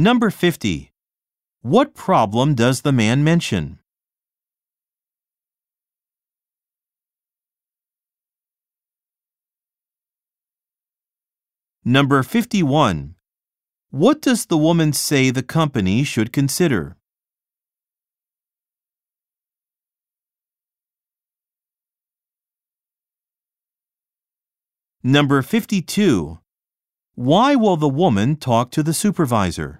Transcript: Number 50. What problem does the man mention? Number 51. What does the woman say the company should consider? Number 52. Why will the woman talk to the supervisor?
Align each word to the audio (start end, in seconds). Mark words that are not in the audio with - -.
Number 0.00 0.30
50. 0.30 0.94
What 1.60 1.94
problem 1.94 2.54
does 2.54 2.80
the 2.80 2.90
man 2.90 3.22
mention? 3.22 3.80
Number 11.84 12.22
51. 12.22 13.14
What 13.90 14.22
does 14.22 14.46
the 14.46 14.56
woman 14.56 14.94
say 14.94 15.28
the 15.28 15.42
company 15.42 16.02
should 16.02 16.32
consider? 16.32 16.96
Number 25.02 25.42
52. 25.42 26.38
Why 27.16 27.54
will 27.54 27.76
the 27.76 27.86
woman 27.86 28.36
talk 28.36 28.70
to 28.70 28.82
the 28.82 28.94
supervisor? 28.94 29.79